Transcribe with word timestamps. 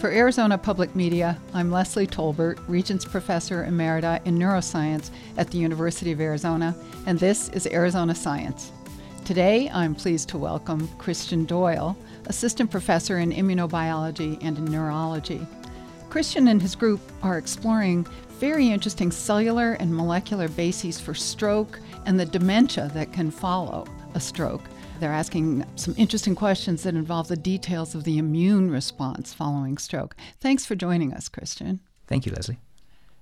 For 0.00 0.12
Arizona 0.12 0.56
Public 0.56 0.94
Media, 0.94 1.36
I'm 1.52 1.72
Leslie 1.72 2.06
Tolbert, 2.06 2.60
Regents 2.68 3.04
Professor 3.04 3.64
Emerita 3.64 4.24
in 4.24 4.38
Neuroscience 4.38 5.10
at 5.36 5.50
the 5.50 5.58
University 5.58 6.12
of 6.12 6.20
Arizona, 6.20 6.72
and 7.06 7.18
this 7.18 7.48
is 7.48 7.66
Arizona 7.66 8.14
Science. 8.14 8.70
Today, 9.24 9.68
I'm 9.70 9.96
pleased 9.96 10.28
to 10.28 10.38
welcome 10.38 10.86
Kristian 10.98 11.48
Doyle, 11.48 11.96
Assistant 12.26 12.70
Professor 12.70 13.18
in 13.18 13.32
Immunobiology 13.32 14.38
and 14.40 14.56
in 14.56 14.66
Neurology. 14.66 15.44
Kristian 16.10 16.48
and 16.48 16.62
his 16.62 16.76
group 16.76 17.00
are 17.24 17.36
exploring 17.36 18.06
very 18.38 18.68
interesting 18.68 19.10
cellular 19.10 19.72
and 19.80 19.92
molecular 19.92 20.46
bases 20.46 21.00
for 21.00 21.12
stroke 21.12 21.80
and 22.06 22.20
the 22.20 22.24
dementia 22.24 22.88
that 22.94 23.12
can 23.12 23.32
follow 23.32 23.84
a 24.14 24.20
stroke. 24.20 24.62
They're 25.00 25.12
asking 25.12 25.64
some 25.76 25.94
interesting 25.96 26.34
questions 26.34 26.82
that 26.82 26.94
involve 26.94 27.28
the 27.28 27.36
details 27.36 27.94
of 27.94 28.02
the 28.02 28.18
immune 28.18 28.68
response 28.68 29.32
following 29.32 29.78
stroke. 29.78 30.16
Thanks 30.40 30.66
for 30.66 30.74
joining 30.74 31.12
us, 31.12 31.28
Kristian. 31.28 31.78
Thank 32.08 32.26
you, 32.26 32.32
Leslie. 32.32 32.58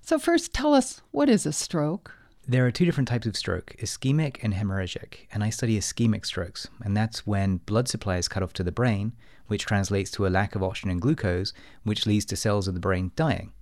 So, 0.00 0.18
first, 0.18 0.54
tell 0.54 0.72
us 0.72 1.02
what 1.10 1.28
is 1.28 1.44
a 1.44 1.52
stroke? 1.52 2.14
There 2.48 2.64
are 2.64 2.70
two 2.70 2.86
different 2.86 3.08
types 3.08 3.26
of 3.26 3.36
stroke 3.36 3.74
ischemic 3.78 4.38
and 4.42 4.54
hemorrhagic. 4.54 5.26
And 5.32 5.44
I 5.44 5.50
study 5.50 5.78
ischemic 5.78 6.24
strokes, 6.24 6.68
and 6.82 6.96
that's 6.96 7.26
when 7.26 7.58
blood 7.58 7.88
supply 7.88 8.16
is 8.16 8.28
cut 8.28 8.42
off 8.42 8.54
to 8.54 8.64
the 8.64 8.72
brain, 8.72 9.12
which 9.48 9.66
translates 9.66 10.10
to 10.12 10.26
a 10.26 10.28
lack 10.28 10.54
of 10.54 10.62
oxygen 10.62 10.90
and 10.90 11.02
glucose, 11.02 11.52
which 11.82 12.06
leads 12.06 12.24
to 12.26 12.36
cells 12.36 12.68
of 12.68 12.74
the 12.74 12.80
brain 12.80 13.10
dying. 13.16 13.52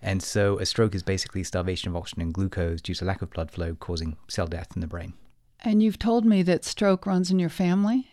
And 0.00 0.22
so, 0.22 0.58
a 0.58 0.64
stroke 0.64 0.94
is 0.94 1.02
basically 1.02 1.44
starvation 1.44 1.90
of 1.90 1.96
oxygen 1.96 2.22
and 2.22 2.32
glucose 2.32 2.80
due 2.80 2.94
to 2.94 3.04
lack 3.04 3.20
of 3.20 3.30
blood 3.30 3.50
flow, 3.50 3.74
causing 3.74 4.16
cell 4.26 4.46
death 4.46 4.68
in 4.74 4.80
the 4.80 4.86
brain. 4.86 5.12
And 5.60 5.82
you've 5.82 5.98
told 5.98 6.24
me 6.24 6.42
that 6.42 6.64
stroke 6.64 7.06
runs 7.06 7.30
in 7.30 7.38
your 7.38 7.48
family? 7.48 8.10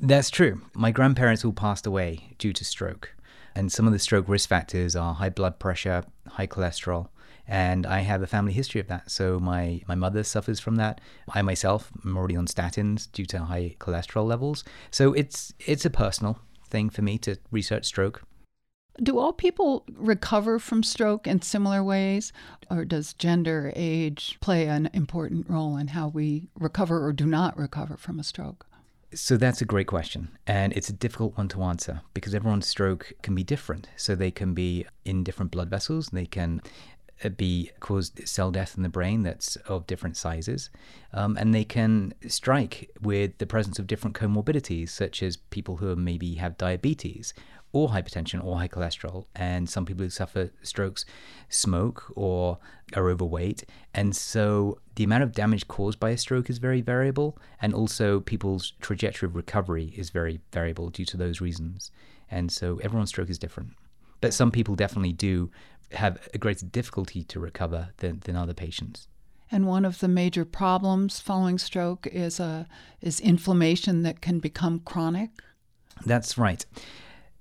That's 0.00 0.30
true. 0.30 0.62
My 0.74 0.90
grandparents 0.90 1.44
all 1.44 1.52
passed 1.52 1.86
away 1.86 2.34
due 2.38 2.52
to 2.52 2.64
stroke. 2.64 3.14
And 3.54 3.72
some 3.72 3.86
of 3.86 3.92
the 3.92 3.98
stroke 3.98 4.28
risk 4.28 4.48
factors 4.48 4.94
are 4.94 5.14
high 5.14 5.30
blood 5.30 5.58
pressure, 5.58 6.04
high 6.26 6.46
cholesterol, 6.46 7.08
and 7.46 7.86
I 7.86 8.00
have 8.00 8.22
a 8.22 8.26
family 8.26 8.52
history 8.52 8.80
of 8.80 8.88
that. 8.88 9.10
So 9.10 9.40
my, 9.40 9.82
my 9.88 9.94
mother 9.94 10.22
suffers 10.22 10.60
from 10.60 10.76
that. 10.76 11.00
I 11.32 11.42
myself 11.42 11.90
am 12.04 12.16
already 12.16 12.36
on 12.36 12.46
statins 12.46 13.10
due 13.10 13.24
to 13.26 13.38
high 13.38 13.76
cholesterol 13.80 14.26
levels. 14.26 14.64
So 14.90 15.12
it's 15.14 15.54
it's 15.66 15.84
a 15.84 15.90
personal 15.90 16.38
thing 16.68 16.90
for 16.90 17.02
me 17.02 17.16
to 17.18 17.36
research 17.50 17.86
stroke. 17.86 18.22
Do 19.00 19.18
all 19.18 19.32
people 19.32 19.84
recover 19.94 20.58
from 20.58 20.82
stroke 20.82 21.26
in 21.26 21.42
similar 21.42 21.84
ways? 21.84 22.32
Or 22.70 22.84
does 22.84 23.14
gender, 23.14 23.72
age 23.76 24.38
play 24.40 24.66
an 24.66 24.90
important 24.92 25.48
role 25.48 25.76
in 25.76 25.88
how 25.88 26.08
we 26.08 26.48
recover 26.58 27.04
or 27.04 27.12
do 27.12 27.26
not 27.26 27.56
recover 27.56 27.96
from 27.96 28.18
a 28.18 28.24
stroke? 28.24 28.66
So 29.14 29.36
that's 29.36 29.62
a 29.62 29.64
great 29.64 29.86
question. 29.86 30.36
And 30.46 30.72
it's 30.74 30.90
a 30.90 30.92
difficult 30.92 31.38
one 31.38 31.48
to 31.48 31.62
answer 31.62 32.02
because 32.12 32.34
everyone's 32.34 32.66
stroke 32.66 33.12
can 33.22 33.34
be 33.34 33.42
different. 33.42 33.88
So 33.96 34.14
they 34.14 34.30
can 34.30 34.52
be 34.52 34.84
in 35.04 35.24
different 35.24 35.50
blood 35.50 35.70
vessels, 35.70 36.08
they 36.08 36.26
can 36.26 36.60
be 37.36 37.70
cause 37.80 38.12
cell 38.24 38.50
death 38.50 38.76
in 38.76 38.82
the 38.82 38.88
brain 38.88 39.22
that's 39.22 39.56
of 39.56 39.86
different 39.86 40.16
sizes, 40.16 40.70
um, 41.12 41.36
and 41.36 41.54
they 41.54 41.64
can 41.64 42.14
strike 42.26 42.90
with 43.00 43.38
the 43.38 43.46
presence 43.46 43.78
of 43.78 43.86
different 43.86 44.16
comorbidities, 44.16 44.90
such 44.90 45.22
as 45.22 45.36
people 45.36 45.78
who 45.78 45.96
maybe 45.96 46.34
have 46.34 46.56
diabetes 46.58 47.34
or 47.72 47.90
hypertension 47.90 48.42
or 48.42 48.58
high 48.58 48.68
cholesterol. 48.68 49.26
And 49.34 49.68
some 49.68 49.84
people 49.84 50.04
who 50.04 50.10
suffer 50.10 50.50
strokes 50.62 51.04
smoke 51.48 52.12
or 52.16 52.58
are 52.94 53.10
overweight. 53.10 53.64
And 53.92 54.16
so 54.16 54.78
the 54.94 55.04
amount 55.04 55.22
of 55.22 55.32
damage 55.32 55.68
caused 55.68 56.00
by 56.00 56.10
a 56.10 56.18
stroke 56.18 56.48
is 56.48 56.58
very 56.58 56.80
variable. 56.80 57.38
And 57.60 57.74
also 57.74 58.20
people's 58.20 58.72
trajectory 58.80 59.26
of 59.26 59.36
recovery 59.36 59.92
is 59.96 60.10
very 60.10 60.40
variable 60.52 60.88
due 60.88 61.04
to 61.06 61.16
those 61.16 61.40
reasons. 61.40 61.90
And 62.30 62.50
so 62.50 62.78
everyone's 62.82 63.10
stroke 63.10 63.30
is 63.30 63.38
different. 63.38 63.70
But 64.20 64.34
some 64.34 64.50
people 64.50 64.74
definitely 64.74 65.12
do 65.12 65.50
have 65.92 66.28
a 66.34 66.38
greater 66.38 66.66
difficulty 66.66 67.24
to 67.24 67.40
recover 67.40 67.90
than, 67.98 68.20
than 68.20 68.36
other 68.36 68.54
patients. 68.54 69.08
And 69.50 69.66
one 69.66 69.84
of 69.84 70.00
the 70.00 70.08
major 70.08 70.44
problems 70.44 71.20
following 71.20 71.58
stroke 71.58 72.06
is 72.06 72.38
a 72.38 72.44
uh, 72.44 72.64
is 73.00 73.20
inflammation 73.20 74.02
that 74.02 74.20
can 74.20 74.40
become 74.40 74.80
chronic. 74.80 75.30
That's 76.04 76.36
right. 76.36 76.66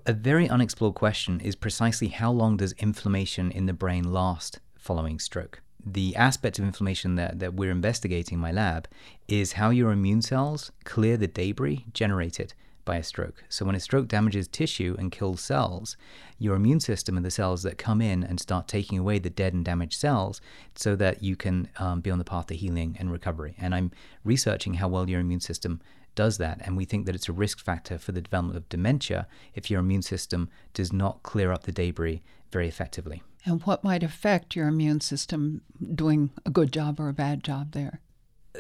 A 0.06 0.14
very 0.14 0.48
unexplored 0.48 0.96
question 0.96 1.42
is 1.42 1.56
precisely 1.56 2.08
how 2.08 2.32
long 2.32 2.56
does 2.58 2.72
inflammation 2.74 3.52
in 3.52 3.66
the 3.66 3.74
brain 3.74 4.06
last 4.14 4.60
following 4.78 5.20
stroke? 5.20 5.62
The 5.86 6.16
aspect 6.16 6.60
of 6.60 6.66
inflammation 6.66 7.16
that, 7.16 7.40
that 7.40 7.56
we're 7.56 7.72
investigating 7.72 8.38
in 8.38 8.42
my 8.42 8.52
lab 8.54 8.88
is 9.28 9.54
how 9.54 9.70
your 9.70 9.92
immune 9.92 10.22
cells 10.22 10.72
clear 10.86 11.18
the 11.18 11.28
debris 11.28 11.86
generated 11.94 12.54
by 12.88 12.96
a 12.96 13.04
stroke. 13.04 13.44
So, 13.50 13.66
when 13.66 13.76
a 13.76 13.80
stroke 13.80 14.08
damages 14.08 14.48
tissue 14.48 14.96
and 14.98 15.12
kills 15.12 15.42
cells, 15.42 15.98
your 16.40 16.56
immune 16.56 16.80
system 16.80 17.18
and 17.18 17.26
the 17.26 17.30
cells 17.30 17.62
that 17.64 17.78
come 17.78 18.02
in 18.02 18.24
and 18.24 18.40
start 18.40 18.68
taking 18.68 18.98
away 18.98 19.20
the 19.20 19.30
dead 19.30 19.54
and 19.54 19.64
damaged 19.64 20.00
cells 20.00 20.42
so 20.74 20.96
that 20.96 21.22
you 21.22 21.36
can 21.36 21.70
um, 21.78 22.02
be 22.02 22.10
on 22.10 22.18
the 22.18 22.24
path 22.24 22.48
to 22.48 22.56
healing 22.56 22.96
and 23.00 23.12
recovery. 23.12 23.56
And 23.60 23.76
I'm 23.76 23.92
researching 24.24 24.76
how 24.76 24.88
well 24.88 25.08
your 25.08 25.20
immune 25.20 25.42
system 25.42 25.82
does 26.16 26.38
that. 26.40 26.60
And 26.64 26.76
we 26.76 26.86
think 26.86 27.06
that 27.06 27.14
it's 27.14 27.30
a 27.30 27.34
risk 27.34 27.60
factor 27.64 28.00
for 28.00 28.14
the 28.14 28.22
development 28.22 28.58
of 28.58 28.70
dementia 28.70 29.28
if 29.54 29.70
your 29.70 29.82
immune 29.82 30.02
system 30.02 30.50
does 30.74 30.92
not 30.92 31.22
clear 31.22 31.52
up 31.52 31.64
the 31.64 31.72
debris 31.72 32.24
very 32.52 32.68
effectively. 32.68 33.22
And 33.46 33.62
what 33.64 33.84
might 33.84 34.02
affect 34.02 34.56
your 34.56 34.68
immune 34.68 35.02
system 35.02 35.62
doing 35.94 36.32
a 36.46 36.50
good 36.50 36.72
job 36.72 37.00
or 37.00 37.10
a 37.10 37.14
bad 37.14 37.44
job 37.44 37.74
there? 37.74 38.00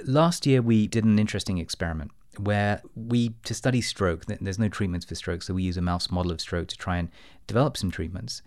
Last 0.05 0.45
year, 0.45 0.61
we 0.61 0.85
did 0.85 1.05
an 1.05 1.17
interesting 1.17 1.57
experiment 1.57 2.11
where 2.39 2.81
we, 2.95 3.29
to 3.43 3.53
study 3.53 3.81
stroke, 3.81 4.25
there's 4.25 4.59
no 4.59 4.69
treatments 4.69 5.05
for 5.05 5.15
stroke, 5.15 5.41
so 5.41 5.53
we 5.53 5.63
use 5.63 5.77
a 5.77 5.81
mouse 5.81 6.09
model 6.11 6.31
of 6.31 6.41
stroke 6.41 6.67
to 6.69 6.77
try 6.77 6.97
and 6.97 7.09
develop 7.47 7.77
some 7.77 7.91
treatments. 7.91 8.41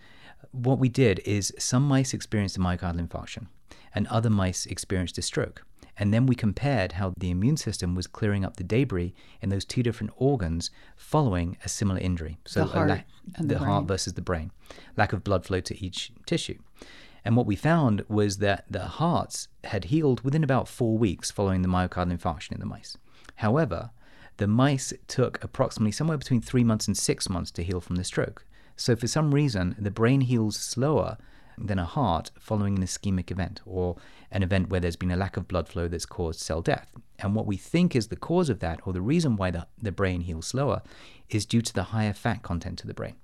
What 0.53 0.79
we 0.79 0.89
did 0.89 1.21
is 1.25 1.53
some 1.59 1.83
mice 1.87 2.15
experienced 2.15 2.57
a 2.57 2.61
myocardial 2.61 3.07
infarction 3.07 3.47
and 3.95 4.07
other 4.09 4.31
mice 4.31 4.67
experienced 4.67 5.19
a 5.19 5.23
stroke. 5.23 5.65
And 5.97 6.15
then 6.15 6.25
we 6.25 6.35
compared 6.35 6.93
how 6.93 7.13
the 7.19 7.31
immune 7.31 7.59
system 7.59 7.95
was 7.95 8.07
clearing 8.07 8.43
up 8.45 8.57
the 8.57 8.65
debris 8.65 9.15
in 9.43 9.51
those 9.51 9.67
two 9.67 9.83
different 9.83 10.13
organs 10.17 10.71
following 10.97 11.59
a 11.63 11.69
similar 11.69 12.01
injury. 12.01 12.39
So 12.47 12.61
the 12.61 12.67
heart, 12.67 12.89
la- 12.89 13.01
the, 13.39 13.47
the 13.47 13.59
heart 13.59 13.85
versus 13.85 14.15
the 14.15 14.23
brain, 14.23 14.51
lack 14.97 15.13
of 15.13 15.23
blood 15.23 15.45
flow 15.45 15.61
to 15.61 15.85
each 15.85 16.11
tissue. 16.25 16.59
And 17.23 17.37
what 17.37 17.45
we 17.45 17.55
found 17.55 18.03
was 18.09 18.39
that 18.39 18.65
the 18.71 18.87
hearts 18.87 19.49
had 19.65 19.87
healed 19.87 20.23
within 20.23 20.43
about 20.43 20.69
four 20.69 20.97
weeks 20.97 21.31
following 21.31 21.61
the 21.61 21.69
myocardial 21.69 22.17
infarction 22.17 22.53
in 22.53 22.61
the 22.61 22.67
mice. 22.67 22.97
However, 23.41 23.91
the 24.37 24.47
mice 24.47 24.93
took 25.09 25.43
approximately 25.43 25.93
somewhere 25.93 26.19
between 26.19 26.43
three 26.43 26.63
months 26.63 26.87
and 26.87 26.95
six 26.95 27.31
months 27.31 27.51
to 27.53 27.63
heal 27.63 27.81
from 27.81 27.97
the 27.97 28.05
stroke. 28.05 28.45
So, 28.77 28.95
for 28.95 29.07
some 29.07 29.35
reason, 29.35 29.77
the 29.79 29.91
brain 29.91 30.21
heals 30.21 30.57
slower 30.57 31.17
than 31.57 31.79
a 31.79 31.87
heart 31.87 32.33
following 32.39 32.77
an 32.77 32.85
ischemic 32.85 33.31
event 33.31 33.63
or 33.65 33.97
an 34.31 34.43
event 34.43 34.69
where 34.69 34.81
there's 34.81 34.97
been 34.97 35.11
a 35.11 35.17
lack 35.17 35.39
of 35.39 35.49
blood 35.49 35.69
flow 35.69 35.89
that's 35.89 36.05
caused 36.05 36.41
cell 36.41 36.61
death. 36.61 36.93
And 37.19 37.35
what 37.35 37.47
we 37.47 37.57
think 37.57 37.97
is 37.97 38.09
the 38.09 38.17
cause 38.17 38.51
of 38.51 38.59
that, 38.61 38.81
or 38.85 38.93
the 38.93 39.01
reason 39.01 39.37
why 39.37 39.51
the, 39.51 39.67
the 39.81 39.91
brain 39.91 40.21
heals 40.21 40.49
slower, 40.49 40.83
is 41.31 41.47
due 41.47 41.63
to 41.63 41.73
the 41.73 41.85
higher 41.85 42.13
fat 42.13 42.43
content 42.43 42.83
of 42.83 42.89
the 42.89 42.95
brain. 42.95 43.17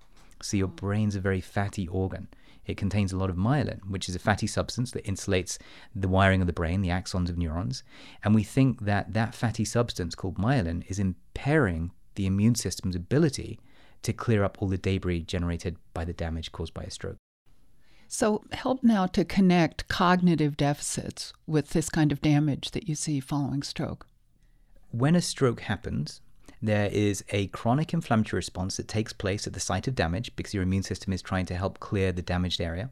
So 0.42 0.56
your 0.56 0.68
brain's 0.68 1.16
a 1.16 1.20
very 1.20 1.40
fatty 1.40 1.88
organ. 1.88 2.28
It 2.66 2.76
contains 2.76 3.12
a 3.12 3.16
lot 3.16 3.30
of 3.30 3.36
myelin, 3.36 3.80
which 3.88 4.08
is 4.08 4.16
a 4.16 4.18
fatty 4.20 4.46
substance 4.46 4.90
that 4.90 5.04
insulates 5.04 5.58
the 5.94 6.08
wiring 6.08 6.40
of 6.40 6.46
the 6.46 6.52
brain, 6.52 6.82
the 6.82 6.88
axons 6.88 7.28
of 7.28 7.38
neurons. 7.38 7.84
And 8.24 8.34
we 8.34 8.42
think 8.42 8.84
that 8.84 9.12
that 9.12 9.34
fatty 9.34 9.64
substance 9.64 10.14
called 10.14 10.36
myelin 10.36 10.84
is 10.88 10.98
impairing 10.98 11.92
the 12.16 12.26
immune 12.26 12.56
system's 12.56 12.96
ability 12.96 13.60
to 14.02 14.12
clear 14.12 14.42
up 14.42 14.58
all 14.60 14.68
the 14.68 14.78
debris 14.78 15.22
generated 15.22 15.76
by 15.94 16.04
the 16.04 16.12
damage 16.12 16.52
caused 16.52 16.74
by 16.74 16.82
a 16.82 16.90
stroke. 16.90 17.16
So, 18.08 18.44
help 18.52 18.84
now 18.84 19.06
to 19.06 19.24
connect 19.24 19.88
cognitive 19.88 20.56
deficits 20.56 21.32
with 21.46 21.70
this 21.70 21.88
kind 21.88 22.12
of 22.12 22.22
damage 22.22 22.70
that 22.70 22.88
you 22.88 22.94
see 22.94 23.18
following 23.18 23.64
stroke. 23.64 24.06
When 24.92 25.16
a 25.16 25.20
stroke 25.20 25.60
happens, 25.60 26.20
there 26.66 26.88
is 26.92 27.24
a 27.30 27.46
chronic 27.48 27.92
inflammatory 27.92 28.38
response 28.38 28.76
that 28.76 28.88
takes 28.88 29.12
place 29.12 29.46
at 29.46 29.52
the 29.52 29.60
site 29.60 29.88
of 29.88 29.94
damage 29.94 30.34
because 30.36 30.52
your 30.52 30.62
immune 30.62 30.82
system 30.82 31.12
is 31.12 31.22
trying 31.22 31.46
to 31.46 31.54
help 31.54 31.78
clear 31.78 32.12
the 32.12 32.22
damaged 32.22 32.60
area. 32.60 32.90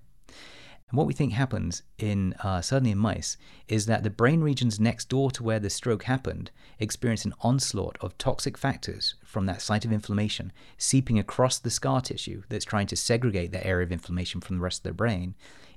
And 0.94 0.98
what 0.98 1.06
we 1.06 1.14
think 1.14 1.32
happens 1.32 1.82
in 1.98 2.34
uh, 2.44 2.60
certainly 2.60 2.92
in 2.92 2.98
mice 2.98 3.36
is 3.66 3.86
that 3.86 4.02
the 4.02 4.10
brain 4.10 4.42
regions 4.42 4.78
next 4.78 5.08
door 5.08 5.30
to 5.32 5.42
where 5.42 5.58
the 5.58 5.70
stroke 5.70 6.04
happened 6.04 6.50
experience 6.78 7.24
an 7.24 7.34
onslaught 7.40 7.96
of 8.00 8.16
toxic 8.18 8.56
factors 8.56 9.14
from 9.24 9.46
that 9.46 9.62
site 9.62 9.84
of 9.84 9.92
inflammation 9.92 10.52
seeping 10.76 11.18
across 11.18 11.58
the 11.58 11.70
scar 11.70 12.00
tissue 12.00 12.42
that's 12.48 12.64
trying 12.64 12.86
to 12.86 12.96
segregate 12.96 13.50
the 13.50 13.66
area 13.66 13.84
of 13.84 13.92
inflammation 13.92 14.40
from 14.40 14.56
the 14.56 14.62
rest 14.62 14.80
of 14.80 14.90
the 14.90 14.92
brain 14.92 15.34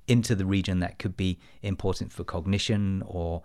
into 0.07 0.35
the 0.35 0.45
region 0.45 0.79
that 0.79 0.99
could 0.99 1.17
be 1.17 1.37
important 1.61 2.11
for 2.11 2.23
cognition 2.23 3.03
or 3.05 3.43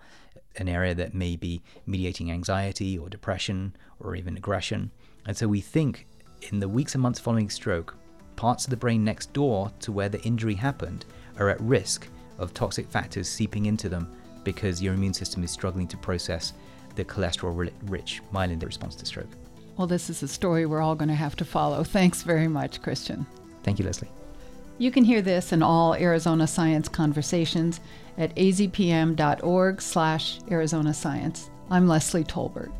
an 0.56 0.68
area 0.68 0.94
that 0.94 1.14
may 1.14 1.36
be 1.36 1.62
mediating 1.86 2.30
anxiety 2.30 2.98
or 2.98 3.08
depression 3.08 3.74
or 4.00 4.14
even 4.14 4.36
aggression. 4.36 4.90
And 5.26 5.36
so 5.36 5.48
we 5.48 5.60
think 5.60 6.06
in 6.50 6.60
the 6.60 6.68
weeks 6.68 6.94
and 6.94 7.02
months 7.02 7.20
following 7.20 7.50
stroke, 7.50 7.96
parts 8.36 8.64
of 8.64 8.70
the 8.70 8.76
brain 8.76 9.04
next 9.04 9.32
door 9.32 9.72
to 9.80 9.92
where 9.92 10.08
the 10.08 10.22
injury 10.22 10.54
happened 10.54 11.04
are 11.38 11.48
at 11.48 11.60
risk 11.60 12.08
of 12.38 12.54
toxic 12.54 12.88
factors 12.88 13.28
seeping 13.28 13.66
into 13.66 13.88
them 13.88 14.12
because 14.44 14.82
your 14.82 14.94
immune 14.94 15.14
system 15.14 15.44
is 15.44 15.50
struggling 15.50 15.86
to 15.88 15.96
process 15.96 16.52
the 16.96 17.04
cholesterol 17.04 17.70
rich 17.84 18.20
myelin 18.32 18.58
that 18.60 18.66
responds 18.66 18.96
to 18.96 19.06
stroke. 19.06 19.30
Well, 19.76 19.86
this 19.86 20.10
is 20.10 20.22
a 20.22 20.28
story 20.28 20.66
we're 20.66 20.82
all 20.82 20.94
going 20.94 21.08
to 21.08 21.14
have 21.14 21.36
to 21.36 21.44
follow. 21.44 21.82
Thanks 21.82 22.22
very 22.22 22.48
much, 22.48 22.82
Kristian. 22.82 23.26
Thank 23.62 23.78
you, 23.78 23.86
Leslie. 23.86 24.10
You 24.82 24.90
can 24.90 25.04
hear 25.04 25.22
this 25.22 25.52
and 25.52 25.62
all 25.62 25.94
Arizona 25.94 26.44
Science 26.48 26.88
conversations 26.88 27.78
at 28.18 28.34
azpm.org 28.34 29.80
slash 29.80 30.40
Arizona 30.50 30.92
Science. 30.92 31.50
I'm 31.70 31.86
Leslie 31.86 32.24
Tolbert. 32.24 32.72